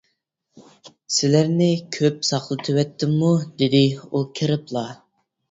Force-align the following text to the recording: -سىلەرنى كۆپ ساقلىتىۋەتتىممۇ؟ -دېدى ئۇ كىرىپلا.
-سىلەرنى 1.15 1.67
كۆپ 1.97 2.25
ساقلىتىۋەتتىممۇ؟ 2.31 3.31
-دېدى 3.45 3.85
ئۇ 4.01 4.25
كىرىپلا. 4.41 4.87